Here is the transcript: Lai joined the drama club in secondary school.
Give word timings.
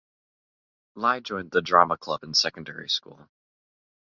Lai 0.95 1.19
joined 1.19 1.51
the 1.51 1.61
drama 1.61 1.95
club 1.95 2.23
in 2.23 2.33
secondary 2.33 2.89
school. 2.89 3.29